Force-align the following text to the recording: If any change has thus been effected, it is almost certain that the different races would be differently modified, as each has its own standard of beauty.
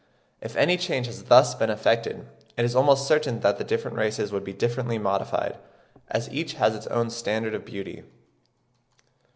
If 0.41 0.55
any 0.55 0.77
change 0.77 1.05
has 1.05 1.25
thus 1.25 1.53
been 1.53 1.69
effected, 1.69 2.25
it 2.57 2.65
is 2.65 2.75
almost 2.75 3.07
certain 3.07 3.41
that 3.41 3.59
the 3.59 3.63
different 3.63 3.97
races 3.97 4.31
would 4.31 4.43
be 4.43 4.51
differently 4.51 4.97
modified, 4.97 5.59
as 6.09 6.27
each 6.31 6.53
has 6.53 6.73
its 6.75 6.87
own 6.87 7.11
standard 7.11 7.53
of 7.53 7.65
beauty. 7.65 8.01